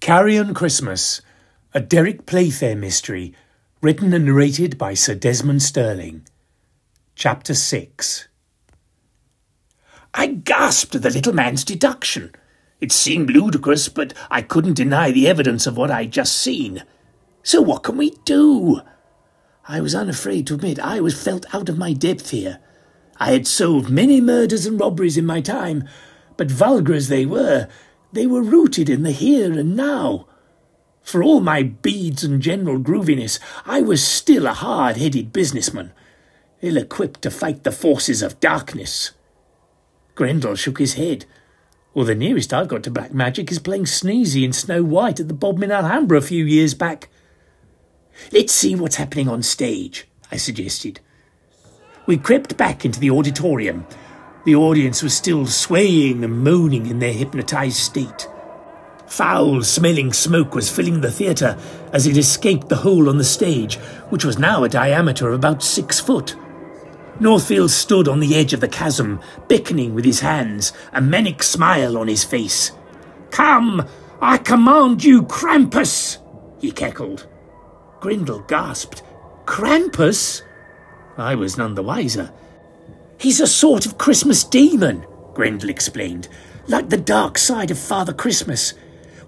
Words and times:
Carrion 0.00 0.54
Christmas, 0.54 1.20
a 1.74 1.80
Derek 1.80 2.24
Playfair 2.24 2.74
mystery, 2.74 3.34
written 3.82 4.14
and 4.14 4.24
narrated 4.24 4.78
by 4.78 4.94
Sir 4.94 5.14
Desmond 5.14 5.62
Stirling. 5.62 6.26
Chapter 7.14 7.52
6 7.52 8.26
I 10.14 10.26
gasped 10.26 10.94
at 10.94 11.02
the 11.02 11.10
little 11.10 11.34
man's 11.34 11.64
deduction. 11.64 12.34
It 12.80 12.92
seemed 12.92 13.28
ludicrous, 13.28 13.90
but 13.90 14.14
I 14.30 14.40
couldn't 14.40 14.72
deny 14.72 15.10
the 15.10 15.28
evidence 15.28 15.66
of 15.66 15.76
what 15.76 15.90
I'd 15.90 16.12
just 16.12 16.34
seen. 16.34 16.82
So 17.42 17.60
what 17.60 17.82
can 17.82 17.98
we 17.98 18.12
do? 18.24 18.80
I 19.68 19.82
was 19.82 19.94
unafraid 19.94 20.46
to 20.46 20.54
admit 20.54 20.80
I 20.80 21.00
was 21.00 21.22
felt 21.22 21.44
out 21.54 21.68
of 21.68 21.76
my 21.76 21.92
depth 21.92 22.30
here. 22.30 22.58
I 23.18 23.32
had 23.32 23.46
solved 23.46 23.90
many 23.90 24.22
murders 24.22 24.64
and 24.64 24.80
robberies 24.80 25.18
in 25.18 25.26
my 25.26 25.42
time, 25.42 25.84
but 26.38 26.50
vulgar 26.50 26.94
as 26.94 27.08
they 27.08 27.26
were, 27.26 27.68
they 28.12 28.26
were 28.26 28.42
rooted 28.42 28.88
in 28.88 29.02
the 29.02 29.12
here 29.12 29.52
and 29.52 29.76
now. 29.76 30.26
For 31.02 31.22
all 31.22 31.40
my 31.40 31.62
beads 31.62 32.22
and 32.22 32.42
general 32.42 32.78
grooviness, 32.78 33.38
I 33.64 33.80
was 33.80 34.04
still 34.04 34.46
a 34.46 34.52
hard-headed 34.52 35.32
businessman, 35.32 35.92
ill-equipped 36.60 37.22
to 37.22 37.30
fight 37.30 37.64
the 37.64 37.72
forces 37.72 38.22
of 38.22 38.40
darkness. 38.40 39.12
Grendel 40.14 40.54
shook 40.54 40.78
his 40.78 40.94
head. 40.94 41.24
Well, 41.94 42.04
the 42.04 42.14
nearest 42.14 42.52
I've 42.52 42.68
got 42.68 42.82
to 42.84 42.90
black 42.90 43.12
magic 43.12 43.50
is 43.50 43.58
playing 43.58 43.84
Sneezy 43.84 44.44
in 44.44 44.52
Snow 44.52 44.84
White 44.84 45.18
at 45.18 45.28
the 45.28 45.34
Bodmin 45.34 45.72
Alhambra 45.72 46.18
a 46.18 46.22
few 46.22 46.44
years 46.44 46.74
back. 46.74 47.08
Let's 48.30 48.52
see 48.52 48.74
what's 48.74 48.96
happening 48.96 49.28
on 49.28 49.42
stage, 49.42 50.06
I 50.30 50.36
suggested. 50.36 51.00
We 52.06 52.18
crept 52.18 52.56
back 52.56 52.84
into 52.84 53.00
the 53.00 53.10
auditorium. 53.10 53.86
The 54.44 54.54
audience 54.54 55.02
was 55.02 55.14
still 55.14 55.46
swaying 55.46 56.24
and 56.24 56.42
moaning 56.42 56.86
in 56.86 56.98
their 56.98 57.12
hypnotized 57.12 57.76
state. 57.76 58.28
Foul 59.06 59.62
smelling 59.62 60.12
smoke 60.12 60.54
was 60.54 60.70
filling 60.70 61.00
the 61.00 61.10
theatre 61.10 61.58
as 61.92 62.06
it 62.06 62.16
escaped 62.16 62.68
the 62.68 62.76
hole 62.76 63.08
on 63.08 63.18
the 63.18 63.24
stage, 63.24 63.76
which 64.08 64.24
was 64.24 64.38
now 64.38 64.64
a 64.64 64.68
diameter 64.68 65.28
of 65.28 65.34
about 65.34 65.62
six 65.62 66.00
foot. 66.00 66.36
Northfield 67.18 67.70
stood 67.70 68.08
on 68.08 68.20
the 68.20 68.34
edge 68.34 68.54
of 68.54 68.60
the 68.60 68.68
chasm, 68.68 69.20
beckoning 69.46 69.94
with 69.94 70.06
his 70.06 70.20
hands, 70.20 70.72
a 70.92 71.02
manic 71.02 71.42
smile 71.42 71.98
on 71.98 72.08
his 72.08 72.24
face. 72.24 72.72
Come, 73.30 73.86
I 74.22 74.38
command 74.38 75.04
you, 75.04 75.22
Krampus! 75.24 76.18
he 76.60 76.72
cackled. 76.72 77.26
Grendel 78.00 78.40
gasped. 78.40 79.02
Krampus? 79.44 80.42
I 81.18 81.34
was 81.34 81.58
none 81.58 81.74
the 81.74 81.82
wiser. 81.82 82.32
He's 83.20 83.38
a 83.38 83.46
sort 83.46 83.84
of 83.84 83.98
Christmas 83.98 84.42
demon, 84.42 85.04
Grendel 85.34 85.68
explained, 85.68 86.26
like 86.68 86.88
the 86.88 86.96
dark 86.96 87.36
side 87.36 87.70
of 87.70 87.78
Father 87.78 88.14
Christmas. 88.14 88.72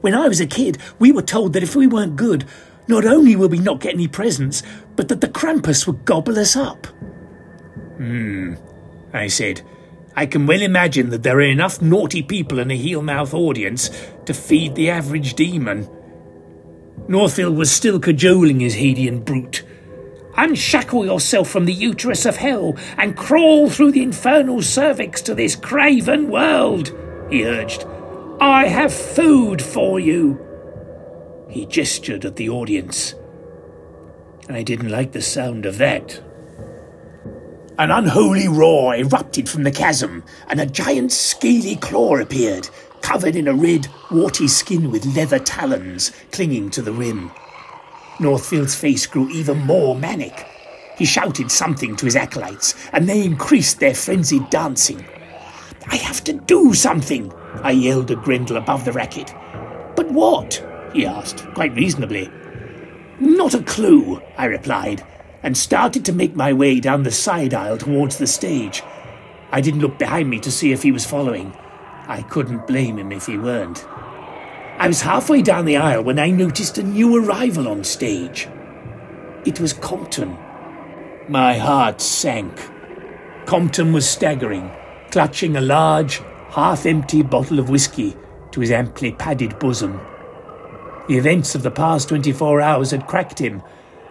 When 0.01 0.15
I 0.15 0.29
was 0.29 0.41
a 0.41 0.47
kid, 0.47 0.79
we 0.99 1.13
were 1.13 1.21
told 1.21 1.53
that 1.53 1.63
if 1.63 1.77
we 1.77 1.87
weren't 1.87 2.17
good, 2.17 2.47
not 2.89 3.05
only 3.05 3.37
would 3.37 3.51
we 3.51 3.59
not 3.59 3.81
get 3.81 3.93
any 3.93 4.09
presents, 4.09 4.63
but 4.97 5.09
that 5.09 5.21
the 5.21 5.29
Krampus 5.29 5.87
would 5.87 6.07
gobble 6.07 6.39
us 6.39 6.57
up. 6.57 6.87
Hmm, 7.99 8.55
I 9.13 9.27
said. 9.27 9.61
I 10.17 10.25
can 10.25 10.47
well 10.47 10.63
imagine 10.63 11.11
that 11.11 11.23
there 11.23 11.37
are 11.37 11.43
enough 11.43 11.83
naughty 11.83 12.23
people 12.23 12.59
in 12.61 12.71
a 12.71 12.77
heel-mouth 12.77 13.35
audience 13.35 13.91
to 14.25 14.33
feed 14.33 14.75
the 14.75 14.89
average 14.89 15.35
demon. 15.35 15.87
Northfield 17.09 17.59
was 17.59 17.71
still 17.71 18.01
cajoling 18.01 18.61
his 18.61 18.77
Hadian 18.77 19.23
brute. 19.23 19.65
Unshackle 20.37 21.05
yourself 21.05 21.49
from 21.49 21.67
the 21.67 21.75
uterus 21.75 22.25
of 22.25 22.37
hell 22.37 22.77
and 22.97 23.17
crawl 23.17 23.69
through 23.69 23.93
the 23.93 24.03
infernal 24.03 24.63
cervix 24.63 25.21
to 25.23 25.35
this 25.35 25.55
craven 25.55 26.31
world, 26.31 26.97
he 27.31 27.45
urged. 27.45 27.85
I 28.41 28.67
have 28.67 28.93
food 28.93 29.61
for 29.61 30.01
you. 30.01 30.41
He 31.49 31.67
gestured 31.67 32.25
at 32.25 32.37
the 32.37 32.49
audience. 32.49 33.15
I 34.49 34.63
didn't 34.63 34.89
like 34.89 35.13
the 35.13 35.23
sound 35.23 35.67
of 35.67 35.79
that. 35.79 36.21
An 37.79 37.91
unholy 37.91 38.49
roar 38.49 38.95
erupted 38.95 39.49
from 39.49 39.63
the 39.63 39.71
chasm, 39.71 40.25
and 40.49 40.61
a 40.61 40.67
giant 40.67 41.13
scaly 41.13 41.77
claw 41.77 42.17
appeared, 42.17 42.69
covered 43.01 43.37
in 43.37 43.49
a 43.49 43.55
red, 43.55 43.89
warty 44.11 44.49
skin 44.49 44.91
with 44.91 45.17
leather 45.17 45.39
talons 45.39 46.11
clinging 46.33 46.71
to 46.71 46.83
the 46.83 46.93
rim. 46.93 47.31
Northfield's 48.23 48.75
face 48.75 49.07
grew 49.07 49.29
even 49.31 49.59
more 49.59 49.97
manic. 49.97 50.47
He 50.97 51.05
shouted 51.05 51.51
something 51.51 51.97
to 51.97 52.05
his 52.05 52.17
acolytes, 52.17 52.75
and 52.93 53.09
they 53.09 53.25
increased 53.25 53.81
their 53.81 53.95
frenzied 53.95 54.49
dancing. 54.51 55.05
I 55.89 55.97
have 55.97 56.23
to 56.25 56.33
do 56.33 56.75
something, 56.75 57.33
I 57.63 57.73
yelled 57.73 58.11
at 58.11 58.23
Grendel 58.23 58.57
above 58.57 58.85
the 58.85 58.93
racket. 58.93 59.35
But 59.97 60.11
what? 60.11 60.65
he 60.95 61.07
asked, 61.07 61.47
quite 61.55 61.75
reasonably. 61.75 62.31
Not 63.19 63.55
a 63.55 63.63
clue, 63.63 64.23
I 64.37 64.45
replied, 64.45 65.05
and 65.43 65.57
started 65.57 66.05
to 66.05 66.13
make 66.13 66.37
my 66.37 66.53
way 66.53 66.81
down 66.81 67.03
the 67.03 67.11
side 67.11 67.55
aisle 67.55 67.79
towards 67.79 68.19
the 68.19 68.27
stage. 68.27 68.83
I 69.51 69.61
didn't 69.61 69.81
look 69.81 69.99
behind 69.99 70.31
me 70.31 70.39
to 70.41 70.51
see 70.51 70.73
if 70.73 70.83
he 70.83 70.93
was 70.93 71.05
following. 71.05 71.53
I 72.07 72.23
couldn't 72.23 72.67
blame 72.67 72.99
him 72.99 73.13
if 73.13 73.27
he 73.27 73.39
weren't. 73.39 73.87
I 74.79 74.89
was 74.89 75.03
halfway 75.03 75.43
down 75.43 75.65
the 75.65 75.77
aisle 75.77 76.03
when 76.03 76.19
I 76.19 76.31
noticed 76.31 76.79
a 76.79 76.83
new 76.83 77.17
arrival 77.17 77.69
on 77.69 77.85
stage. 77.85 78.49
It 79.45 79.61
was 79.61 79.73
Compton. 79.73 80.37
My 81.29 81.57
heart 81.57 82.01
sank. 82.01 82.53
Compton 83.47 83.93
was 83.93 84.09
staggering, 84.09 84.71
clutching 85.11 85.57
a 85.57 85.61
large, 85.61 86.21
half-empty 86.51 87.23
bottle 87.23 87.59
of 87.59 87.71
whisky 87.71 88.17
to 88.51 88.61
his 88.61 88.71
amply 88.71 89.13
padded 89.13 89.59
bosom. 89.59 90.01
The 91.09 91.17
events 91.17 91.55
of 91.55 91.63
the 91.63 91.71
past 91.71 92.09
24 92.09 92.61
hours 92.61 92.91
had 92.91 93.07
cracked 93.07 93.39
him, 93.39 93.63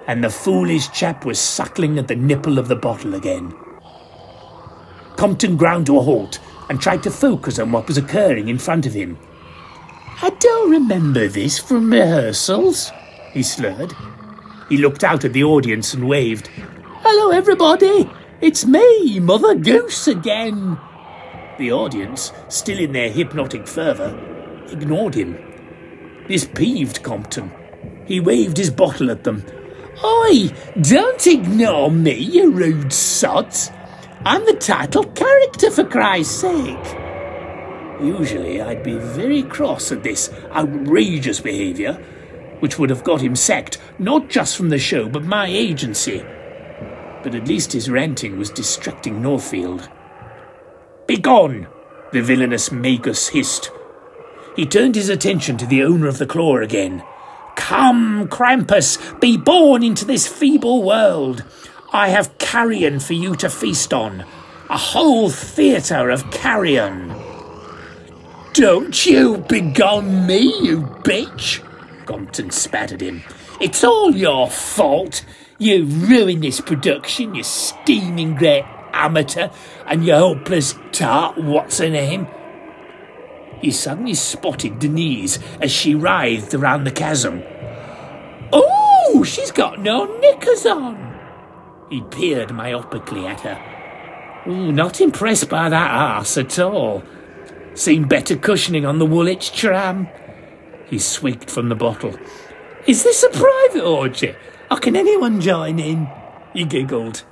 and 0.08 0.24
the 0.24 0.30
foolish 0.30 0.90
chap 0.92 1.26
was 1.26 1.40
suckling 1.40 1.98
at 1.98 2.08
the 2.08 2.16
nipple 2.16 2.60
of 2.60 2.68
the 2.68 2.76
bottle 2.76 3.16
again. 3.16 3.54
Compton 5.16 5.56
ground 5.56 5.86
to 5.86 5.98
a 5.98 6.02
halt 6.02 6.40
and 6.70 6.82
tried 6.82 7.04
to 7.04 7.12
focus 7.12 7.60
on 7.60 7.72
what 7.72 7.88
was 7.88 7.98
occurring 7.98 8.50
in 8.50 8.58
front 8.58 8.86
of 8.86 8.94
him. 8.94 9.18
I 10.24 10.30
don't 10.30 10.70
remember 10.70 11.28
this 11.28 11.58
from 11.58 11.92
rehearsals, 11.92 12.92
he 13.34 13.42
slurred. 13.42 13.96
He 14.70 14.78
looked 14.78 15.04
out 15.04 15.26
at 15.26 15.34
the 15.34 15.44
audience 15.44 15.96
and 15.96 16.08
waved. 16.08 16.48
Hello, 16.48 17.32
everybody! 17.32 18.08
It's 18.40 18.64
me, 18.64 19.20
Mother 19.20 19.56
Goose 19.56 20.08
again. 20.08 20.78
The 21.58 21.72
audience, 21.72 22.32
still 22.50 22.78
in 22.78 22.92
their 22.92 23.10
hypnotic 23.10 23.68
fervour, 23.68 24.16
ignored 24.70 25.16
him. 25.16 25.40
This 26.28 26.46
peeved 26.46 27.02
Compton. 27.02 27.52
He 28.06 28.20
waved 28.20 28.58
his 28.58 28.70
bottle 28.70 29.10
at 29.10 29.24
them. 29.24 29.44
Oi, 30.04 30.52
don't 30.82 31.26
ignore 31.26 31.90
me, 31.90 32.14
you 32.14 32.52
rude 32.52 32.94
sods. 32.94 33.72
I'm 34.24 34.46
the 34.46 34.54
title 34.54 35.04
character, 35.04 35.72
for 35.72 35.84
Christ's 35.84 36.42
sake. 36.42 37.01
Usually 38.02 38.62
I'd 38.62 38.84
be 38.84 38.98
very 38.98 39.44
cross 39.44 39.92
at 39.92 40.04
this 40.04 40.32
outrageous 40.52 41.40
behaviour, 41.40 41.94
which 42.60 42.80
would 42.80 42.90
have 42.90 43.04
got 43.04 43.22
him 43.22 43.36
sacked 43.36 43.78
not 44.00 44.28
just 44.28 44.58
from 44.58 44.70
the 44.70 44.80
show 44.80 45.08
but 45.08 45.24
my 45.24 45.46
agency. 45.46 46.26
But 47.24 47.36
at 47.36 47.48
least 47.48 47.74
his 47.74 47.90
ranting 47.90 48.38
was 48.40 48.50
distracting 48.50 49.22
Northfield. 49.22 49.90
Begone! 51.08 51.68
the 52.12 52.22
villainous 52.22 52.72
Magus 52.72 53.30
hissed. 53.30 53.72
He 54.56 54.66
turned 54.66 54.96
his 54.96 55.10
attention 55.10 55.58
to 55.58 55.66
the 55.66 55.84
owner 55.84 56.08
of 56.08 56.18
the 56.18 56.26
claw 56.26 56.58
again. 56.58 57.04
Come, 57.56 58.28
Krampus, 58.28 59.20
be 59.20 59.38
born 59.38 59.84
into 59.84 60.04
this 60.04 60.28
feeble 60.28 60.84
world. 60.84 61.44
I 61.94 62.10
have 62.10 62.38
carrion 62.38 63.00
for 63.00 63.14
you 63.14 63.36
to 63.38 63.50
feast 63.50 63.94
on. 63.94 64.26
A 64.70 64.78
whole 64.78 65.30
theatre 65.30 66.10
of 66.10 66.32
carrion. 66.32 67.11
Don't 68.54 69.06
you 69.06 69.38
begone 69.38 70.28
me, 70.28 70.40
you 70.62 70.82
bitch! 70.82 71.64
Compton 72.06 72.52
spat 72.52 72.92
at 72.92 73.00
him. 73.00 73.24
It's 73.62 73.82
all 73.82 74.12
your 74.14 74.50
fault. 74.50 75.24
You 75.58 75.86
ruined 75.86 76.44
this 76.44 76.60
production, 76.60 77.34
you 77.34 77.44
steaming 77.44 78.36
great 78.36 78.66
amateur, 78.92 79.48
and 79.86 80.06
your 80.06 80.18
hopeless 80.18 80.76
tart, 80.92 81.38
what's 81.38 81.78
her 81.78 81.86
eh? 81.86 81.90
name? 81.90 82.28
He 83.62 83.72
suddenly 83.72 84.16
spotted 84.16 84.80
Denise 84.80 85.40
as 85.62 85.72
she 85.72 85.96
writhed 85.96 86.54
around 86.54 86.84
the 86.84 86.92
chasm. 86.92 87.44
Oh, 88.52 89.24
she's 89.26 89.52
got 89.52 89.80
no 89.80 90.06
knickers 90.18 90.66
on! 90.66 91.18
He 91.90 92.02
peered 92.02 92.50
myopically 92.50 93.30
at 93.30 93.40
her. 93.42 94.52
Ooh, 94.52 94.74
not 94.74 95.00
impressed 95.00 95.48
by 95.48 95.70
that 95.70 95.92
ass 95.92 96.38
at 96.38 96.60
all. 96.60 97.02
Seen 97.74 98.04
better 98.04 98.36
cushioning 98.36 98.86
on 98.86 99.00
the 99.00 99.06
Woolwich 99.06 99.54
tram. 99.54 100.08
He 100.88 101.00
swigged 101.00 101.50
from 101.50 101.70
the 101.70 101.76
bottle. 101.76 102.16
Is 102.86 103.04
this 103.04 103.24
a 103.24 103.30
private 103.30 103.84
orgy? 103.84 104.36
Or 104.70 104.78
can 104.78 104.96
anyone 104.96 105.40
join 105.40 105.80
in? 105.80 106.10
He 106.54 106.66
giggled. 106.66 107.24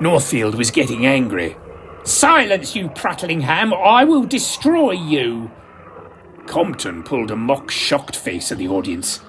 Northfield 0.00 0.54
was 0.54 0.70
getting 0.70 1.06
angry. 1.06 1.56
Silence, 2.04 2.74
you 2.74 2.88
prattling 2.88 3.42
ham, 3.42 3.72
or 3.72 3.84
I 3.84 4.04
will 4.04 4.24
destroy 4.24 4.92
you. 4.92 5.50
Compton 6.46 7.02
pulled 7.02 7.30
a 7.30 7.36
mock 7.36 7.70
shocked 7.70 8.16
face 8.16 8.50
at 8.50 8.58
the 8.58 8.68
audience. 8.68 9.20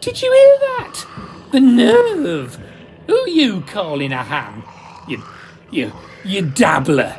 Did 0.00 0.22
you 0.22 0.30
hear 0.30 0.58
that? 0.60 1.06
The 1.52 1.60
nerve! 1.60 2.58
Who 3.06 3.28
you 3.28 3.62
calling 3.62 4.12
a 4.12 4.22
ham? 4.22 4.62
You, 5.08 5.22
you, 5.70 5.92
you 6.24 6.42
dabbler. 6.42 7.16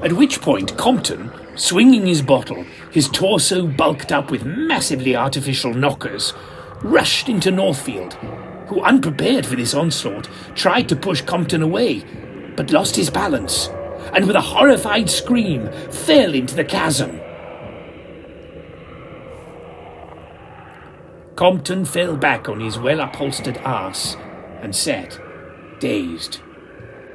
At 0.00 0.14
which 0.14 0.40
point 0.40 0.76
Compton, 0.78 1.30
swinging 1.54 2.06
his 2.06 2.22
bottle, 2.22 2.64
his 2.90 3.08
torso 3.08 3.66
bulked 3.66 4.10
up 4.10 4.30
with 4.30 4.46
massively 4.46 5.14
artificial 5.14 5.74
knockers, 5.74 6.32
rushed 6.82 7.28
into 7.28 7.50
Northfield, 7.50 8.14
who, 8.68 8.80
unprepared 8.80 9.44
for 9.44 9.56
this 9.56 9.74
onslaught, 9.74 10.28
tried 10.54 10.88
to 10.88 10.96
push 10.96 11.20
Compton 11.20 11.62
away, 11.62 12.02
but 12.56 12.72
lost 12.72 12.96
his 12.96 13.10
balance, 13.10 13.68
and 14.14 14.26
with 14.26 14.36
a 14.36 14.40
horrified 14.40 15.10
scream 15.10 15.70
fell 15.90 16.34
into 16.34 16.54
the 16.54 16.64
chasm. 16.64 17.20
Compton 21.36 21.84
fell 21.84 22.16
back 22.16 22.48
on 22.48 22.60
his 22.60 22.78
well 22.78 23.00
upholstered 23.00 23.58
ass 23.58 24.16
and 24.60 24.74
sat, 24.74 25.18
dazed. 25.80 26.40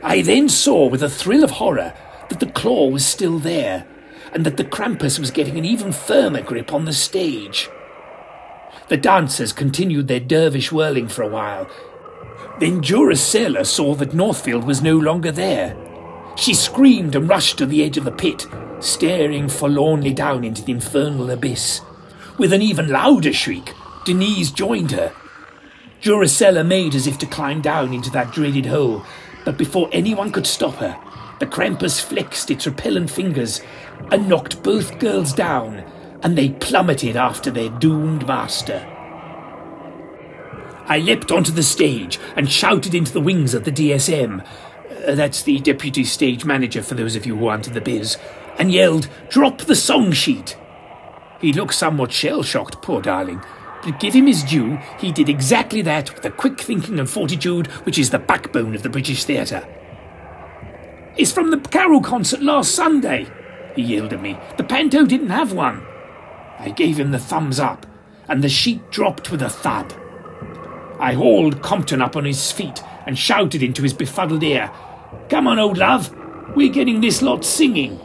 I 0.03 0.21
then 0.21 0.47
saw 0.49 0.87
with 0.87 1.01
a 1.01 1.09
thrill 1.09 1.43
of 1.43 1.51
horror 1.51 1.93
that 2.29 2.39
the 2.39 2.51
claw 2.51 2.89
was 2.89 3.05
still 3.05 3.39
there, 3.39 3.85
and 4.33 4.45
that 4.45 4.57
the 4.57 4.63
Krampus 4.63 5.19
was 5.19 5.31
getting 5.31 5.57
an 5.57 5.65
even 5.65 5.91
firmer 5.91 6.41
grip 6.41 6.73
on 6.73 6.85
the 6.85 6.93
stage. 6.93 7.69
The 8.89 8.97
dancers 8.97 9.51
continued 9.53 10.07
their 10.07 10.19
dervish 10.19 10.71
whirling 10.71 11.07
for 11.07 11.21
a 11.21 11.27
while. 11.27 11.69
Then 12.59 12.81
Duracella 12.81 13.65
saw 13.65 13.95
that 13.95 14.13
Northfield 14.13 14.63
was 14.63 14.81
no 14.81 14.97
longer 14.97 15.31
there. 15.31 15.75
She 16.35 16.53
screamed 16.53 17.15
and 17.15 17.27
rushed 17.27 17.57
to 17.57 17.65
the 17.65 17.83
edge 17.83 17.97
of 17.97 18.05
the 18.05 18.11
pit, 18.11 18.47
staring 18.79 19.49
forlornly 19.49 20.13
down 20.13 20.43
into 20.43 20.63
the 20.63 20.71
infernal 20.71 21.29
abyss. 21.29 21.81
With 22.37 22.53
an 22.53 22.61
even 22.61 22.89
louder 22.89 23.33
shriek, 23.33 23.73
Denise 24.05 24.51
joined 24.51 24.91
her. 24.91 25.11
Duracella 26.01 26.65
made 26.65 26.95
as 26.95 27.07
if 27.07 27.17
to 27.19 27.25
climb 27.25 27.61
down 27.61 27.93
into 27.93 28.11
that 28.11 28.31
dreaded 28.31 28.67
hole, 28.67 29.03
but 29.43 29.57
before 29.57 29.89
anyone 29.91 30.31
could 30.31 30.47
stop 30.47 30.75
her, 30.75 30.97
the 31.39 31.45
Krampus 31.45 32.01
flexed 32.01 32.49
its 32.51 32.65
repellent 32.65 33.09
fingers 33.09 33.61
and 34.11 34.27
knocked 34.27 34.63
both 34.63 34.99
girls 34.99 35.33
down, 35.33 35.83
and 36.23 36.37
they 36.37 36.49
plummeted 36.49 37.15
after 37.15 37.51
their 37.51 37.69
doomed 37.69 38.27
master. 38.27 38.85
I 40.87 40.99
leapt 40.99 41.31
onto 41.31 41.51
the 41.51 41.63
stage 41.63 42.19
and 42.35 42.49
shouted 42.49 42.95
into 42.95 43.11
the 43.11 43.21
wings 43.21 43.53
of 43.53 43.65
the 43.65 43.71
DSM. 43.71 44.45
Uh, 45.05 45.15
that's 45.15 45.43
the 45.43 45.59
deputy 45.59 46.05
stage 46.05 46.45
manager 46.45 46.81
for 46.81 46.95
those 46.95 47.15
of 47.15 47.25
you 47.25 47.35
who 47.35 47.47
aren't 47.47 47.67
in 47.67 47.73
the 47.73 47.81
biz, 47.81 48.17
and 48.57 48.71
yelled, 48.71 49.09
Drop 49.29 49.59
the 49.59 49.75
song 49.75 50.11
sheet! 50.11 50.57
He 51.41 51.53
looked 51.53 51.75
somewhat 51.75 52.11
shell 52.11 52.41
shocked, 52.41 52.81
poor 52.81 53.01
darling, 53.01 53.43
to 53.83 53.91
give 53.91 54.13
him 54.13 54.27
his 54.27 54.43
due, 54.43 54.77
he 54.99 55.11
did 55.11 55.29
exactly 55.29 55.81
that 55.83 56.13
with 56.13 56.23
the 56.23 56.31
quick 56.31 56.59
thinking 56.59 56.99
and 56.99 57.09
fortitude 57.09 57.67
which 57.85 57.97
is 57.97 58.09
the 58.09 58.19
backbone 58.19 58.73
of 58.73 58.83
the 58.83 58.89
British 58.89 59.23
theatre. 59.23 59.67
It's 61.17 61.31
from 61.31 61.49
the 61.49 61.57
carol 61.57 62.01
concert 62.01 62.43
last 62.43 62.75
Sunday, 62.75 63.27
he 63.75 63.81
yelled 63.81 64.13
at 64.13 64.21
me. 64.21 64.37
The 64.57 64.63
panto 64.63 65.03
didn't 65.03 65.31
have 65.31 65.51
one. 65.51 65.83
I 66.59 66.69
gave 66.69 66.99
him 66.99 67.09
the 67.09 67.17
thumbs 67.17 67.59
up, 67.59 67.87
and 68.27 68.43
the 68.43 68.49
sheet 68.49 68.91
dropped 68.91 69.31
with 69.31 69.41
a 69.41 69.49
thud. 69.49 69.95
I 70.99 71.13
hauled 71.13 71.63
Compton 71.63 72.03
up 72.03 72.15
on 72.15 72.25
his 72.25 72.51
feet 72.51 72.83
and 73.07 73.17
shouted 73.17 73.63
into 73.63 73.81
his 73.81 73.93
befuddled 73.93 74.43
ear, 74.43 74.71
Come 75.29 75.47
on, 75.47 75.57
old 75.57 75.77
love, 75.77 76.15
we're 76.55 76.71
getting 76.71 77.01
this 77.01 77.23
lot 77.23 77.43
singing. 77.43 77.99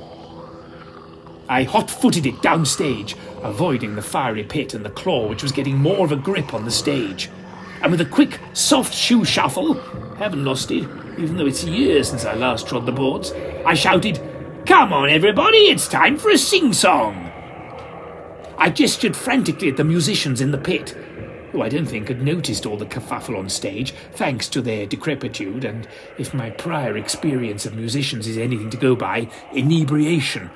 I 1.50 1.64
hot 1.64 1.90
footed 1.90 2.24
it 2.24 2.36
downstage, 2.36 3.14
avoiding 3.42 3.94
the 3.94 4.02
fiery 4.02 4.44
pit 4.44 4.72
and 4.72 4.84
the 4.84 4.90
claw 4.90 5.28
which 5.28 5.42
was 5.42 5.52
getting 5.52 5.76
more 5.76 6.04
of 6.04 6.12
a 6.12 6.16
grip 6.16 6.54
on 6.54 6.64
the 6.64 6.70
stage. 6.70 7.28
And 7.82 7.90
with 7.90 8.00
a 8.00 8.06
quick, 8.06 8.38
soft 8.52 8.94
shoe 8.94 9.24
shuffle, 9.24 9.74
haven't 10.14 10.44
lost 10.44 10.70
it, 10.70 10.88
even 11.18 11.36
though 11.36 11.46
it's 11.46 11.64
years 11.64 12.08
since 12.08 12.24
I 12.24 12.34
last 12.34 12.68
trod 12.68 12.86
the 12.86 12.92
boards, 12.92 13.32
I 13.66 13.74
shouted, 13.74 14.20
Come 14.66 14.92
on, 14.92 15.10
everybody, 15.10 15.68
it's 15.68 15.88
time 15.88 16.16
for 16.16 16.30
a 16.30 16.38
sing 16.38 16.72
song. 16.72 17.28
I 18.56 18.70
gestured 18.70 19.16
frantically 19.16 19.68
at 19.68 19.76
the 19.76 19.84
musicians 19.84 20.40
in 20.40 20.52
the 20.52 20.58
pit, 20.58 20.90
who 21.50 21.62
I 21.62 21.68
don't 21.68 21.86
think 21.86 22.06
had 22.06 22.22
noticed 22.22 22.66
all 22.66 22.76
the 22.76 22.86
kerfuffle 22.86 23.36
on 23.36 23.48
stage, 23.48 23.92
thanks 24.12 24.48
to 24.50 24.62
their 24.62 24.86
decrepitude 24.86 25.64
and, 25.64 25.88
if 26.18 26.32
my 26.32 26.50
prior 26.50 26.96
experience 26.96 27.66
of 27.66 27.74
musicians 27.74 28.28
is 28.28 28.38
anything 28.38 28.70
to 28.70 28.76
go 28.76 28.94
by, 28.94 29.28
inebriation. 29.52 30.50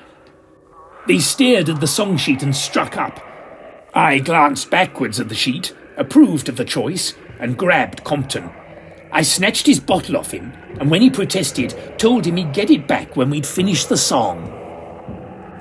They 1.09 1.19
stared 1.19 1.69
at 1.69 1.81
the 1.81 1.89
song 1.89 2.17
sheet 2.17 2.45
and 2.45 2.55
struck 2.55 2.97
up. 2.97 3.21
I 3.93 4.21
glanced 4.21 4.71
backwards 4.71 5.19
at 5.19 5.29
the 5.29 5.35
sheet, 5.35 5.75
approved 5.97 6.49
of 6.49 6.57
the 6.57 6.65
choice, 6.65 7.15
and 7.39 7.57
grabbed 7.57 8.05
Compton. 8.05 8.51
I 9.13 9.23
snatched 9.23 9.67
his 9.67 9.81
bottle 9.81 10.17
off 10.17 10.31
him, 10.31 10.53
and 10.81 10.91
when 10.91 11.03
he 11.03 11.11
protested, 11.11 11.75
told 11.99 12.27
him 12.27 12.37
he'd 12.37 12.53
get 12.53 12.71
it 12.71 12.87
back 12.87 13.17
when 13.17 13.31
we'd 13.31 13.47
finished 13.47 13.89
the 13.89 13.97
song. 13.97 14.53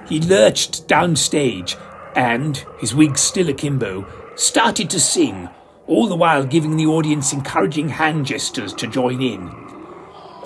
He 0.08 0.20
lurched 0.20 0.88
downstage 0.88 1.76
and, 2.16 2.64
his 2.80 2.96
wig 2.96 3.18
still 3.18 3.50
akimbo, 3.50 4.08
started 4.36 4.90
to 4.90 5.00
sing, 5.00 5.50
all 5.88 6.08
the 6.08 6.16
while 6.16 6.46
giving 6.46 6.78
the 6.78 6.86
audience 6.86 7.34
encouraging 7.34 7.90
hand 7.90 8.26
gestures 8.26 8.74
to 8.74 8.88
join 8.88 9.22
in. 9.22 9.50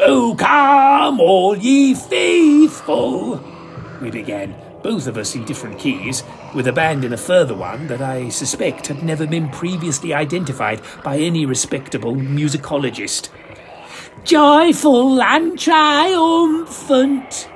Oh, 0.01 0.35
come, 0.37 1.19
all 1.19 1.57
ye 1.57 1.93
faithful, 1.93 3.43
we 4.01 4.09
began, 4.09 4.55
both 4.81 5.07
of 5.07 5.17
us 5.17 5.35
in 5.35 5.45
different 5.45 5.79
keys, 5.79 6.23
with 6.53 6.67
a 6.67 6.73
band 6.73 7.03
in 7.03 7.13
a 7.13 7.17
further 7.17 7.55
one 7.55 7.87
that 7.87 8.01
I 8.01 8.29
suspect 8.29 8.87
had 8.87 9.03
never 9.03 9.27
been 9.27 9.49
previously 9.49 10.13
identified 10.13 10.81
by 11.03 11.17
any 11.17 11.45
respectable 11.45 12.15
musicologist. 12.15 13.29
Joyful 14.23 15.21
and 15.21 15.57
triumphant. 15.57 17.49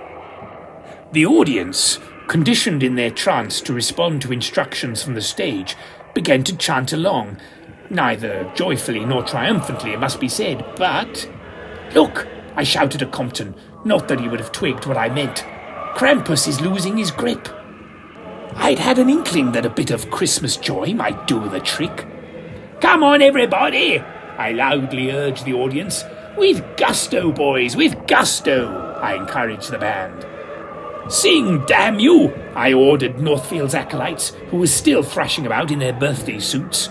The 1.12 1.25
audience, 1.25 2.00
conditioned 2.28 2.84
in 2.84 2.96
their 2.96 3.12
trance 3.12 3.62
to 3.62 3.74
respond 3.74 4.22
to 4.22 4.34
instructions 4.34 5.04
from 5.04 5.14
the 5.14 5.22
stage, 5.22 5.76
began 6.14 6.44
to 6.46 6.58
chant 6.58 6.94
along, 6.94 7.38
neither 7.90 8.52
joyfully 8.56 9.06
nor 9.06 9.24
triumphantly, 9.24 9.94
it 9.94 10.00
must 10.00 10.19
be 10.19 10.30
said, 10.30 10.66
but. 10.76 11.30
Look! 11.94 12.28
I 12.56 12.64
shouted 12.64 13.02
at 13.02 13.12
Compton, 13.12 13.56
not 13.84 14.08
that 14.08 14.19
he 14.19 14.28
would 14.28 14.40
have 14.40 14.52
twigged 14.52 14.86
what 14.86 14.98
I 14.98 15.10
meant. 15.10 15.44
Krampus 15.95 16.48
is 16.48 16.60
losing 16.60 16.98
his 16.98 17.12
grip. 17.12 17.48
I'd 18.56 18.80
had 18.80 19.00
an 19.00 19.10
inkling 19.10 19.51
that 19.51 19.66
a 19.66 19.69
bit 19.69 19.92
of 19.92 20.10
Christmas 20.10 20.57
joy 20.57 20.94
might 20.94 21.28
do 21.28 21.47
the 21.50 21.59
trick. 21.59 22.07
Come 22.81 23.04
on, 23.04 23.21
everybody! 23.21 24.00
I 24.00 24.52
loudly 24.52 25.12
urged 25.12 25.45
the 25.45 25.54
audience. 25.54 26.04
With 26.35 26.78
gusto, 26.78 27.31
boys, 27.31 27.76
with 27.76 28.07
gusto! 28.07 29.00
I 29.02 29.16
encouraged 29.16 29.71
the 29.71 29.78
band. 29.78 30.26
Sing, 31.12 31.64
damn 31.66 32.00
you! 32.00 32.33
I 32.56 32.73
ordered 32.73 33.19
Northfield's 33.19 33.76
acolytes, 33.76 34.30
who 34.50 34.57
were 34.57 34.68
still 34.68 35.04
thrashing 35.04 35.45
about 35.45 35.71
in 35.71 35.80
their 35.80 35.94
birthday 35.94 36.40
suits. 36.40 36.90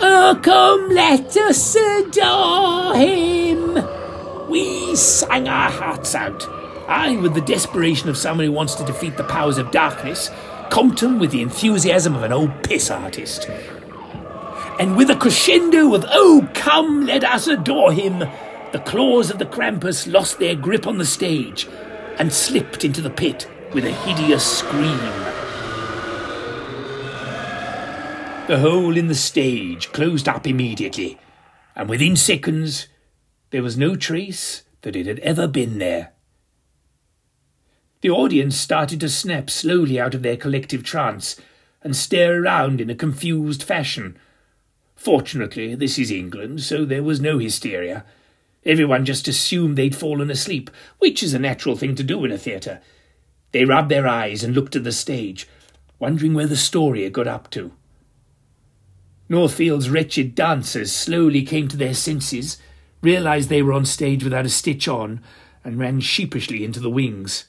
Oh, 0.00 0.38
come, 0.42 0.88
let 0.90 1.36
us 1.36 1.76
adore 1.76 2.94
him! 2.94 4.48
We 4.48 4.96
sang 4.96 5.48
our 5.48 5.70
hearts 5.70 6.14
out. 6.14 6.57
I, 6.88 7.16
with 7.16 7.34
the 7.34 7.40
desperation 7.42 8.08
of 8.08 8.16
someone 8.16 8.46
who 8.46 8.52
wants 8.52 8.74
to 8.76 8.84
defeat 8.84 9.16
the 9.16 9.24
powers 9.24 9.58
of 9.58 9.70
darkness, 9.70 10.30
Compton 10.70 11.18
with 11.18 11.30
the 11.30 11.42
enthusiasm 11.42 12.14
of 12.14 12.22
an 12.22 12.32
old 12.32 12.62
piss 12.62 12.90
artist. 12.90 13.48
And 14.78 14.96
with 14.96 15.10
a 15.10 15.16
crescendo 15.16 15.94
of, 15.94 16.04
oh, 16.08 16.48
come, 16.54 17.06
let 17.06 17.24
us 17.24 17.46
adore 17.46 17.92
him, 17.92 18.20
the 18.72 18.82
claws 18.84 19.30
of 19.30 19.38
the 19.38 19.46
Krampus 19.46 20.10
lost 20.10 20.38
their 20.38 20.54
grip 20.54 20.86
on 20.86 20.98
the 20.98 21.06
stage 21.06 21.68
and 22.18 22.32
slipped 22.32 22.84
into 22.84 23.00
the 23.00 23.10
pit 23.10 23.50
with 23.72 23.84
a 23.84 23.92
hideous 23.92 24.44
scream. 24.58 24.98
The 28.46 28.60
hole 28.60 28.96
in 28.96 29.08
the 29.08 29.14
stage 29.14 29.92
closed 29.92 30.28
up 30.28 30.46
immediately, 30.46 31.18
and 31.76 31.88
within 31.88 32.16
seconds 32.16 32.88
there 33.50 33.62
was 33.62 33.76
no 33.76 33.94
trace 33.94 34.62
that 34.82 34.96
it 34.96 35.06
had 35.06 35.18
ever 35.18 35.46
been 35.46 35.78
there. 35.78 36.12
The 38.00 38.10
audience 38.10 38.56
started 38.56 39.00
to 39.00 39.08
snap 39.08 39.50
slowly 39.50 39.98
out 39.98 40.14
of 40.14 40.22
their 40.22 40.36
collective 40.36 40.84
trance 40.84 41.34
and 41.82 41.96
stare 41.96 42.40
around 42.42 42.80
in 42.80 42.90
a 42.90 42.94
confused 42.94 43.62
fashion. 43.62 44.16
Fortunately, 44.94 45.74
this 45.74 45.98
is 45.98 46.10
England, 46.10 46.62
so 46.62 46.84
there 46.84 47.02
was 47.02 47.20
no 47.20 47.38
hysteria. 47.38 48.04
Everyone 48.64 49.04
just 49.04 49.26
assumed 49.26 49.76
they'd 49.76 49.96
fallen 49.96 50.30
asleep, 50.30 50.70
which 50.98 51.22
is 51.22 51.34
a 51.34 51.38
natural 51.40 51.76
thing 51.76 51.96
to 51.96 52.04
do 52.04 52.24
in 52.24 52.30
a 52.30 52.38
theatre. 52.38 52.80
They 53.50 53.64
rubbed 53.64 53.88
their 53.88 54.06
eyes 54.06 54.44
and 54.44 54.54
looked 54.54 54.76
at 54.76 54.84
the 54.84 54.92
stage, 54.92 55.48
wondering 55.98 56.34
where 56.34 56.46
the 56.46 56.56
story 56.56 57.02
had 57.02 57.12
got 57.12 57.26
up 57.26 57.50
to. 57.50 57.72
Northfield's 59.28 59.90
wretched 59.90 60.34
dancers 60.34 60.92
slowly 60.92 61.42
came 61.42 61.66
to 61.68 61.76
their 61.76 61.94
senses, 61.94 62.58
realized 63.02 63.48
they 63.48 63.62
were 63.62 63.72
on 63.72 63.84
stage 63.84 64.22
without 64.22 64.46
a 64.46 64.50
stitch 64.50 64.86
on, 64.86 65.20
and 65.64 65.78
ran 65.78 66.00
sheepishly 66.00 66.64
into 66.64 66.80
the 66.80 66.90
wings. 66.90 67.47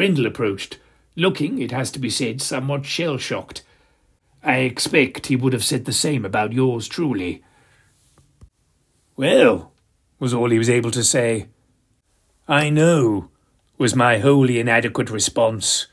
Grendel 0.00 0.24
approached, 0.24 0.78
looking, 1.14 1.60
it 1.60 1.72
has 1.72 1.90
to 1.90 1.98
be 1.98 2.08
said, 2.08 2.40
somewhat 2.40 2.86
shell 2.86 3.18
shocked. 3.18 3.60
I 4.42 4.60
expect 4.60 5.26
he 5.26 5.36
would 5.36 5.52
have 5.52 5.62
said 5.62 5.84
the 5.84 5.92
same 5.92 6.24
about 6.24 6.54
yours 6.54 6.88
truly. 6.88 7.44
Well, 9.14 9.74
was 10.18 10.32
all 10.32 10.48
he 10.48 10.56
was 10.56 10.70
able 10.70 10.90
to 10.92 11.04
say. 11.04 11.48
I 12.48 12.70
know, 12.70 13.28
was 13.76 13.94
my 13.94 14.16
wholly 14.20 14.58
inadequate 14.58 15.10
response. 15.10 15.86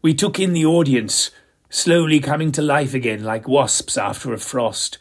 We 0.00 0.14
took 0.14 0.40
in 0.40 0.54
the 0.54 0.64
audience, 0.64 1.30
slowly 1.68 2.18
coming 2.18 2.50
to 2.52 2.62
life 2.62 2.94
again 2.94 3.22
like 3.22 3.46
wasps 3.46 3.98
after 3.98 4.32
a 4.32 4.38
frost. 4.38 4.96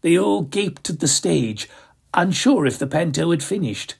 They 0.00 0.16
all 0.18 0.40
gaped 0.40 0.88
at 0.88 1.00
the 1.00 1.08
stage, 1.08 1.68
unsure 2.14 2.64
if 2.64 2.78
the 2.78 2.86
panto 2.86 3.30
had 3.30 3.42
finished. 3.42 3.96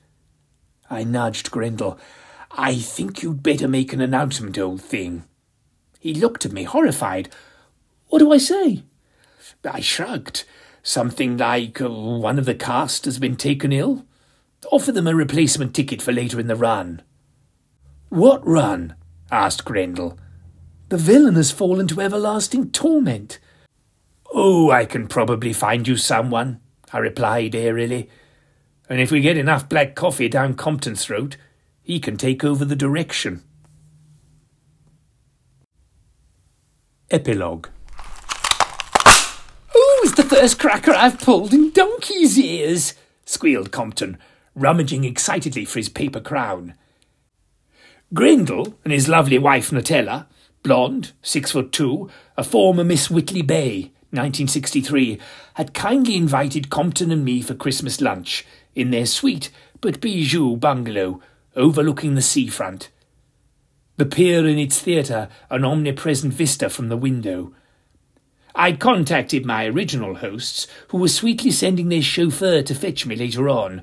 I 0.89 1.05
nudged 1.05 1.51
Grendel. 1.51 2.01
I 2.57 2.77
think 2.77 3.23
you'd 3.23 3.43
better 3.43 3.67
make 3.67 3.93
an 3.93 4.01
announcement, 4.01 4.59
old 4.59 4.81
thing. 4.81 5.25
He 5.99 6.15
looked 6.15 6.47
at 6.47 6.53
me, 6.53 6.63
horrified. 6.63 7.29
What 8.09 8.21
do 8.21 8.33
I 8.33 8.39
say? 8.39 8.85
I 9.65 9.81
shrugged. 9.81 10.45
Something 10.83 11.37
like 11.37 11.81
uh, 11.81 11.91
one 11.91 12.39
of 12.39 12.45
the 12.45 12.55
cast 12.55 13.07
has 13.07 13.19
been 13.19 13.37
taken 13.37 13.73
ill. 13.73 14.05
Offer 14.71 14.93
them 14.93 15.07
a 15.07 15.15
replacement 15.15 15.75
ticket 15.75 16.01
for 16.01 16.13
later 16.13 16.39
in 16.39 16.47
the 16.47 16.57
run. 16.57 17.03
What 18.09 18.47
run? 18.47 18.95
asked 19.33 19.65
Grendel. 19.65 20.19
The 20.91 20.97
villain 20.97 21.35
has 21.35 21.51
fallen 21.51 21.89
to 21.89 22.01
everlasting 22.01 22.71
torment. 22.71 23.41
Oh, 24.33 24.71
I 24.71 24.85
can 24.85 25.09
probably 25.09 25.53
find 25.53 25.89
you 25.89 25.97
someone, 25.97 26.61
I 26.93 26.99
replied 26.99 27.55
airily. 27.55 28.09
And 28.89 29.01
if 29.01 29.11
we 29.11 29.21
get 29.21 29.37
enough 29.37 29.69
black 29.69 29.95
coffee 29.95 30.29
down 30.29 30.55
Compton's 30.55 31.05
throat, 31.05 31.37
he 31.85 32.01
can 32.01 32.17
take 32.17 32.43
over 32.43 32.65
the 32.65 32.75
direction. 32.75 33.45
Epilogue 37.13 37.69
it's 40.05 40.13
the 40.13 40.37
first 40.37 40.59
cracker 40.59 40.93
I've 40.93 41.19
pulled 41.19 41.55
in 41.55 41.71
donkey's 41.71 42.39
ears, 42.39 42.95
squealed 43.25 43.73
Compton, 43.73 44.19
rummaging 44.55 45.03
excitedly 45.03 45.65
for 45.65 45.79
his 45.79 45.89
paper 45.89 46.21
crown. 46.21 46.75
Grendel 48.13 48.79
and 48.85 48.93
his 48.93 49.09
lovely 49.09 49.39
wife 49.39 49.71
Nutella, 49.71 50.27
blonde, 50.63 51.13
six 51.23 51.53
foot 51.53 51.73
two, 51.73 52.11
a 52.37 52.45
former 52.45 52.85
Miss 52.85 53.11
Whitley 53.11 53.43
Bay, 53.43 53.93
1963, 54.11 55.19
had 55.55 55.75
kindly 55.75 56.17
invited 56.17 56.71
Compton 56.71 57.11
and 57.11 57.25
me 57.25 57.41
for 57.41 57.55
Christmas 57.55 58.01
lunch 58.01 58.47
in 58.75 58.91
their 58.91 59.07
sweet 59.07 59.51
but 59.81 60.01
bijou 60.01 60.57
bungalow 60.57 61.21
overlooking 61.57 62.15
the 62.15 62.23
seafront. 62.23 62.91
The 63.97 64.07
pier 64.07 64.47
and 64.47 64.59
its 64.59 64.81
theatre 64.81 65.29
an 65.51 65.65
omnipresent 65.65 66.35
vista 66.35 66.69
from 66.69 66.89
the 66.89 66.97
window. 66.97 67.55
I'd 68.55 68.81
contacted 68.81 69.45
my 69.45 69.67
original 69.67 70.17
hosts, 70.17 70.67
who 70.89 70.99
were 70.99 71.09
sweetly 71.09 71.51
sending 71.51 71.89
their 71.89 72.03
chauffeur 72.03 72.63
to 72.63 72.75
fetch 72.75 73.07
me 73.07 73.17
later 73.17 73.49
on, 73.49 73.83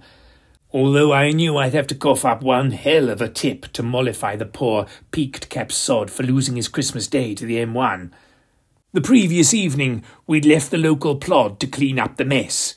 although 0.74 1.12
I 1.12 1.32
knew 1.32 1.58
I'd 1.58 1.74
have 1.74 1.88
to 1.88 1.96
cough 1.96 2.24
up 2.24 2.42
one 2.42 2.72
hell 2.72 3.10
of 3.10 3.22
a 3.22 3.30
tip 3.30 3.68
to 3.74 3.84
mollify 3.84 4.36
the 4.36 4.46
poor 4.46 4.86
peaked 5.12 5.50
cap 5.50 5.72
sod 5.72 6.10
for 6.10 6.24
losing 6.24 6.56
his 6.56 6.70
Christmas 6.70 7.08
day 7.08 7.36
to 7.36 7.46
the 7.46 7.58
M1. 7.58 8.12
The 8.94 9.02
previous 9.02 9.54
evening 9.54 10.04
we'd 10.28 10.46
left 10.46 10.72
the 10.72 10.78
local 10.78 11.16
plod 11.16 11.60
to 11.62 11.68
clean 11.68 12.00
up 12.00 12.18
the 12.18 12.26
mess. 12.26 12.76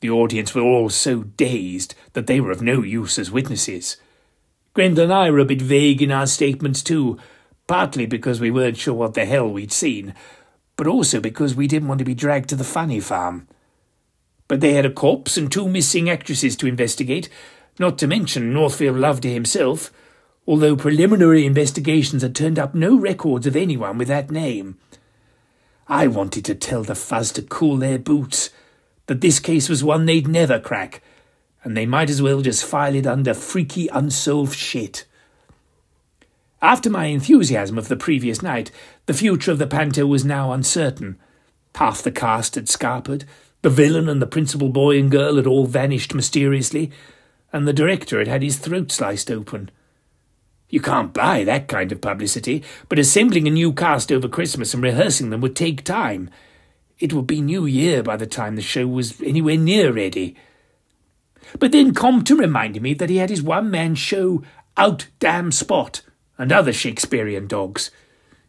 The 0.00 0.10
audience 0.10 0.54
were 0.54 0.62
all 0.62 0.90
so 0.90 1.24
dazed 1.24 1.96
that 2.12 2.28
they 2.28 2.40
were 2.40 2.52
of 2.52 2.62
no 2.62 2.82
use 2.82 3.18
as 3.18 3.32
witnesses. 3.32 3.96
Grendel 4.78 5.02
and 5.02 5.12
I 5.12 5.28
were 5.32 5.40
a 5.40 5.44
bit 5.44 5.60
vague 5.60 6.00
in 6.00 6.12
our 6.12 6.28
statements 6.28 6.84
too, 6.84 7.18
partly 7.66 8.06
because 8.06 8.40
we 8.40 8.52
weren't 8.52 8.76
sure 8.76 8.94
what 8.94 9.14
the 9.14 9.24
hell 9.24 9.50
we'd 9.50 9.72
seen, 9.72 10.14
but 10.76 10.86
also 10.86 11.18
because 11.18 11.52
we 11.56 11.66
didn't 11.66 11.88
want 11.88 11.98
to 11.98 12.04
be 12.04 12.14
dragged 12.14 12.48
to 12.50 12.54
the 12.54 12.62
funny 12.62 13.00
farm. 13.00 13.48
But 14.46 14.60
they 14.60 14.74
had 14.74 14.86
a 14.86 14.92
corpse 14.92 15.36
and 15.36 15.50
two 15.50 15.66
missing 15.66 16.08
actresses 16.08 16.54
to 16.58 16.68
investigate, 16.68 17.28
not 17.80 17.98
to 17.98 18.06
mention 18.06 18.52
Northfield 18.52 18.96
Loveday 18.96 19.34
himself, 19.34 19.90
although 20.46 20.76
preliminary 20.76 21.44
investigations 21.44 22.22
had 22.22 22.36
turned 22.36 22.56
up 22.56 22.72
no 22.72 22.96
records 22.96 23.48
of 23.48 23.56
anyone 23.56 23.98
with 23.98 24.06
that 24.06 24.30
name. 24.30 24.78
I 25.88 26.06
wanted 26.06 26.44
to 26.44 26.54
tell 26.54 26.84
the 26.84 26.94
fuzz 26.94 27.32
to 27.32 27.42
cool 27.42 27.78
their 27.78 27.98
boots, 27.98 28.50
that 29.06 29.22
this 29.22 29.40
case 29.40 29.68
was 29.68 29.82
one 29.82 30.06
they'd 30.06 30.28
never 30.28 30.60
crack, 30.60 31.02
and 31.64 31.76
they 31.76 31.86
might 31.86 32.10
as 32.10 32.22
well 32.22 32.40
just 32.40 32.64
file 32.64 32.94
it 32.94 33.06
under 33.06 33.34
freaky 33.34 33.88
unsolved 33.88 34.56
shit. 34.56 35.04
After 36.60 36.90
my 36.90 37.06
enthusiasm 37.06 37.78
of 37.78 37.88
the 37.88 37.96
previous 37.96 38.42
night, 38.42 38.70
the 39.06 39.14
future 39.14 39.52
of 39.52 39.58
the 39.58 39.66
panto 39.66 40.06
was 40.06 40.24
now 40.24 40.52
uncertain. 40.52 41.18
Half 41.76 42.02
the 42.02 42.10
cast 42.10 42.56
had 42.56 42.66
scarpered, 42.66 43.24
the 43.62 43.70
villain 43.70 44.08
and 44.08 44.20
the 44.20 44.26
principal 44.26 44.68
boy 44.68 44.98
and 44.98 45.10
girl 45.10 45.36
had 45.36 45.46
all 45.46 45.66
vanished 45.66 46.14
mysteriously, 46.14 46.90
and 47.52 47.66
the 47.66 47.72
director 47.72 48.18
had 48.18 48.28
had 48.28 48.42
his 48.42 48.56
throat 48.56 48.90
sliced 48.90 49.30
open. 49.30 49.70
You 50.68 50.80
can't 50.80 51.14
buy 51.14 51.44
that 51.44 51.68
kind 51.68 51.92
of 51.92 52.00
publicity, 52.00 52.62
but 52.88 52.98
assembling 52.98 53.46
a 53.46 53.50
new 53.50 53.72
cast 53.72 54.12
over 54.12 54.28
Christmas 54.28 54.74
and 54.74 54.82
rehearsing 54.82 55.30
them 55.30 55.40
would 55.40 55.56
take 55.56 55.82
time. 55.82 56.30
It 56.98 57.12
would 57.12 57.26
be 57.26 57.40
New 57.40 57.64
Year 57.64 58.02
by 58.02 58.16
the 58.16 58.26
time 58.26 58.56
the 58.56 58.62
show 58.62 58.86
was 58.86 59.20
anywhere 59.22 59.56
near 59.56 59.92
ready. 59.92 60.36
But 61.58 61.72
then 61.72 61.94
Compton 61.94 62.38
reminded 62.38 62.82
me 62.82 62.94
that 62.94 63.10
he 63.10 63.16
had 63.16 63.30
his 63.30 63.42
one 63.42 63.70
man 63.70 63.94
show 63.94 64.42
Out 64.76 65.06
Damn 65.18 65.52
Spot 65.52 66.00
and 66.36 66.52
other 66.52 66.72
Shakespearean 66.72 67.46
dogs. 67.46 67.90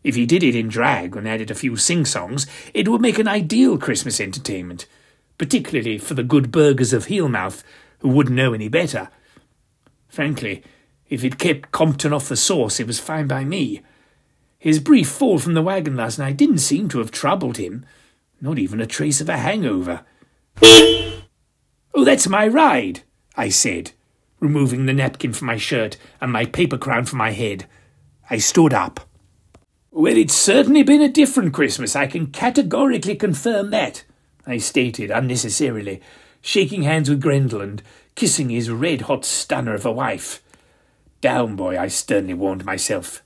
If 0.04 0.16
he 0.16 0.26
did 0.26 0.44
it 0.44 0.56
in 0.56 0.68
drag 0.70 1.16
and 1.16 1.28
added 1.28 1.52
a 1.52 1.56
few 1.56 1.76
sing 1.76 2.06
songs, 2.06 2.48
it 2.74 2.88
would 2.88 3.02
make 3.02 3.20
an 3.20 3.28
ideal 3.28 3.78
Christmas 3.78 4.20
entertainment 4.20 4.86
particularly 5.40 5.98
for 5.98 6.14
the 6.14 6.22
good 6.22 6.52
burghers 6.52 6.94
of 6.94 7.08
Heelmouth, 7.08 7.64
who 8.00 8.10
wouldn't 8.10 8.36
know 8.36 8.54
any 8.54 8.68
better. 8.68 9.10
Frankly, 10.08 10.62
if 11.10 11.24
it 11.24 11.40
kept 11.40 11.72
Compton 11.72 12.14
off 12.14 12.30
the 12.30 12.36
sauce, 12.36 12.80
it 12.80 12.86
was 12.86 13.00
fine 13.00 13.26
by 13.26 13.44
me. 13.44 13.82
His 14.60 14.80
brief 14.80 15.10
fall 15.10 15.40
from 15.40 15.56
the 15.56 15.64
wagon 15.64 15.96
last 15.96 16.20
night 16.20 16.38
didn't 16.38 16.60
seem 16.60 16.90
to 16.90 17.00
have 17.00 17.10
troubled 17.10 17.58
him, 17.58 17.86
not 18.40 18.60
even 18.60 18.82
a 18.82 18.86
trace 18.86 19.22
of 19.22 19.30
a 19.30 19.38
hangover. 19.38 20.02
Oh, 22.00 22.06
that's 22.06 22.30
my 22.30 22.48
ride, 22.48 23.02
I 23.36 23.50
said, 23.50 23.92
removing 24.40 24.86
the 24.86 24.94
napkin 24.94 25.34
from 25.34 25.48
my 25.48 25.58
shirt 25.58 25.98
and 26.22 26.32
my 26.32 26.46
paper 26.46 26.78
crown 26.78 27.04
from 27.04 27.18
my 27.18 27.32
head. 27.32 27.66
I 28.30 28.38
stood 28.38 28.74
up. 28.74 29.02
Well, 29.92 30.16
it's 30.16 30.34
certainly 30.34 30.84
been 30.84 31.02
a 31.02 31.10
different 31.10 31.54
Christmas, 31.54 31.98
I 31.98 32.08
can 32.08 32.28
categorically 32.28 33.16
confirm 33.16 33.72
that. 33.72 34.06
I 34.48 34.60
stated 34.60 35.12
unnecessarily, 35.12 36.00
shaking 36.42 36.84
hands 36.84 37.10
with 37.10 37.22
Grendel 37.22 37.60
and 37.60 37.84
kissing 38.16 38.50
his 38.50 38.70
red 38.70 39.02
hot 39.02 39.26
stunner 39.26 39.76
of 39.76 39.86
a 39.86 39.92
wife. 39.92 40.42
Down, 41.20 41.58
boy, 41.58 41.78
I 41.78 41.90
sternly 41.90 42.34
warned 42.34 42.64
myself. 42.64 43.22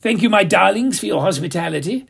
Thank 0.00 0.20
you, 0.20 0.28
my 0.28 0.44
darlings, 0.44 1.00
for 1.00 1.06
your 1.06 1.22
hospitality. 1.22 2.06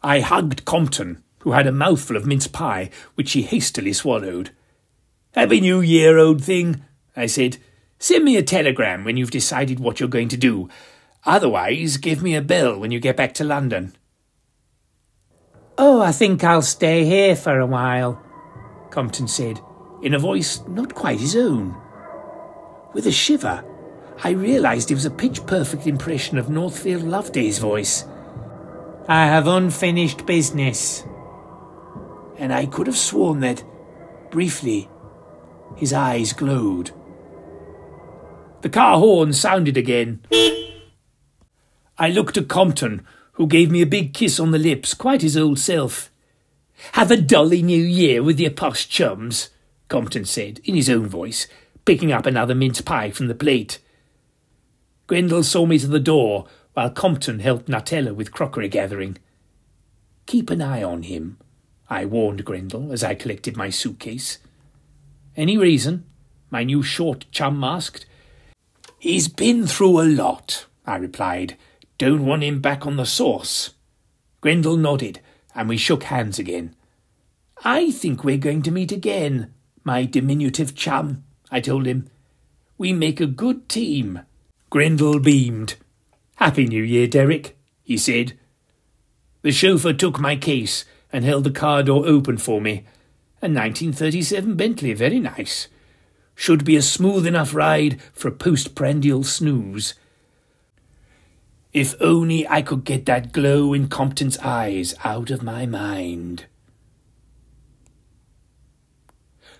I 0.00 0.20
hugged 0.20 0.64
Compton, 0.64 1.24
who 1.46 1.52
had 1.52 1.68
a 1.68 1.70
mouthful 1.70 2.16
of 2.16 2.26
mince 2.26 2.48
pie, 2.48 2.90
which 3.14 3.30
he 3.30 3.42
hastily 3.42 3.92
swallowed. 3.92 4.50
Happy 5.32 5.60
New 5.60 5.80
Year, 5.80 6.18
old 6.18 6.42
thing, 6.42 6.82
I 7.14 7.26
said. 7.26 7.58
Send 8.00 8.24
me 8.24 8.36
a 8.36 8.42
telegram 8.42 9.04
when 9.04 9.16
you've 9.16 9.30
decided 9.30 9.78
what 9.78 10.00
you're 10.00 10.08
going 10.08 10.26
to 10.30 10.36
do. 10.36 10.68
Otherwise, 11.24 11.98
give 11.98 12.20
me 12.20 12.34
a 12.34 12.42
bill 12.42 12.80
when 12.80 12.90
you 12.90 12.98
get 12.98 13.16
back 13.16 13.32
to 13.34 13.44
London. 13.44 13.94
Oh, 15.78 16.00
I 16.00 16.10
think 16.10 16.42
I'll 16.42 16.62
stay 16.62 17.04
here 17.04 17.36
for 17.36 17.60
a 17.60 17.64
while, 17.64 18.20
Compton 18.90 19.28
said, 19.28 19.60
in 20.02 20.14
a 20.14 20.18
voice 20.18 20.60
not 20.66 20.96
quite 20.96 21.20
his 21.20 21.36
own. 21.36 21.76
With 22.92 23.06
a 23.06 23.12
shiver, 23.12 23.64
I 24.24 24.30
realised 24.30 24.90
it 24.90 24.94
was 24.94 25.04
a 25.04 25.10
pitch 25.12 25.46
perfect 25.46 25.86
impression 25.86 26.38
of 26.38 26.50
Northfield 26.50 27.04
Loveday's 27.04 27.60
voice. 27.60 28.04
I 29.06 29.26
have 29.26 29.46
unfinished 29.46 30.26
business. 30.26 31.04
And 32.38 32.52
I 32.52 32.66
could 32.66 32.86
have 32.86 32.96
sworn 32.96 33.40
that, 33.40 33.64
briefly, 34.30 34.88
his 35.76 35.92
eyes 35.92 36.32
glowed. 36.32 36.90
The 38.62 38.68
car 38.68 38.98
horn 38.98 39.32
sounded 39.32 39.76
again. 39.76 40.20
I 41.98 42.10
looked 42.10 42.36
at 42.36 42.48
Compton, 42.48 43.06
who 43.32 43.46
gave 43.46 43.70
me 43.70 43.82
a 43.82 43.86
big 43.86 44.12
kiss 44.12 44.40
on 44.40 44.50
the 44.50 44.58
lips, 44.58 44.94
quite 44.94 45.22
his 45.22 45.36
old 45.36 45.58
self. 45.58 46.10
Have 46.92 47.10
a 47.10 47.16
dolly 47.16 47.62
new 47.62 47.82
year 47.82 48.22
with 48.22 48.38
your 48.38 48.50
posh 48.50 48.88
chums, 48.88 49.50
Compton 49.88 50.24
said, 50.24 50.60
in 50.64 50.74
his 50.74 50.90
own 50.90 51.06
voice, 51.06 51.46
picking 51.84 52.12
up 52.12 52.26
another 52.26 52.54
mince 52.54 52.80
pie 52.80 53.10
from 53.10 53.28
the 53.28 53.34
plate. 53.34 53.78
Grendel 55.06 55.42
saw 55.42 55.64
me 55.64 55.78
to 55.78 55.86
the 55.86 56.00
door, 56.00 56.46
while 56.74 56.90
Compton 56.90 57.38
helped 57.38 57.68
Nutella 57.68 58.14
with 58.14 58.32
crockery 58.32 58.68
gathering. 58.68 59.16
Keep 60.26 60.50
an 60.50 60.60
eye 60.60 60.82
on 60.82 61.04
him, 61.04 61.38
I 61.88 62.04
warned 62.04 62.44
Grendel 62.44 62.92
as 62.92 63.04
I 63.04 63.14
collected 63.14 63.56
my 63.56 63.70
suitcase. 63.70 64.38
Any 65.36 65.56
reason? 65.56 66.04
My 66.50 66.64
new 66.64 66.82
short 66.82 67.26
chum 67.30 67.62
asked. 67.62 68.06
He's 68.98 69.28
been 69.28 69.66
through 69.66 70.00
a 70.00 70.04
lot, 70.04 70.66
I 70.86 70.96
replied. 70.96 71.56
Don't 71.98 72.26
want 72.26 72.42
him 72.42 72.60
back 72.60 72.86
on 72.86 72.96
the 72.96 73.06
sauce. 73.06 73.70
Grendel 74.40 74.76
nodded, 74.76 75.20
and 75.54 75.68
we 75.68 75.76
shook 75.76 76.04
hands 76.04 76.38
again. 76.38 76.74
I 77.64 77.90
think 77.90 78.22
we're 78.22 78.36
going 78.36 78.62
to 78.62 78.70
meet 78.70 78.92
again, 78.92 79.52
my 79.84 80.04
diminutive 80.04 80.74
chum, 80.74 81.24
I 81.50 81.60
told 81.60 81.86
him. 81.86 82.10
We 82.78 82.92
make 82.92 83.20
a 83.20 83.26
good 83.26 83.68
team. 83.68 84.20
Grendel 84.70 85.20
beamed. 85.20 85.76
Happy 86.36 86.66
New 86.66 86.82
Year, 86.82 87.06
Derek, 87.06 87.56
he 87.82 87.96
said. 87.96 88.38
The 89.42 89.52
chauffeur 89.52 89.92
took 89.92 90.20
my 90.20 90.36
case 90.36 90.84
and 91.12 91.24
held 91.24 91.44
the 91.44 91.50
car 91.50 91.82
door 91.82 92.06
open 92.06 92.38
for 92.38 92.60
me. 92.60 92.84
A 93.42 93.48
1937 93.48 94.54
Bentley, 94.54 94.92
very 94.92 95.20
nice. 95.20 95.68
Should 96.34 96.64
be 96.64 96.76
a 96.76 96.82
smooth 96.82 97.26
enough 97.26 97.54
ride 97.54 98.00
for 98.12 98.28
a 98.28 98.32
postprandial 98.32 99.24
snooze. 99.24 99.94
If 101.72 101.94
only 102.00 102.48
I 102.48 102.62
could 102.62 102.84
get 102.84 103.06
that 103.06 103.32
glow 103.32 103.72
in 103.72 103.88
Compton's 103.88 104.38
eyes 104.38 104.94
out 105.04 105.30
of 105.30 105.42
my 105.42 105.66
mind. 105.66 106.46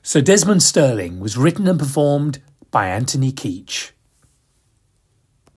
Sir 0.03 0.21
Desmond 0.21 0.63
Stirling 0.63 1.21
was 1.21 1.37
written 1.37 1.67
and 1.67 1.79
performed 1.79 2.41
by 2.71 2.89
Anthony 2.89 3.33
Keetch. 3.33 3.91